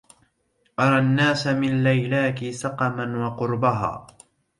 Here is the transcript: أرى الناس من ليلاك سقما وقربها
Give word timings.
أرى 0.79 0.99
الناس 0.99 1.47
من 1.47 1.83
ليلاك 1.83 2.49
سقما 2.49 3.25
وقربها 3.27 4.07